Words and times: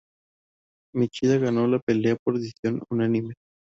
Machida 0.95 1.37
ganó 1.37 1.67
la 1.67 1.77
pelea 1.77 2.15
por 2.23 2.39
decisión 2.39 2.81
unánime. 2.89 3.35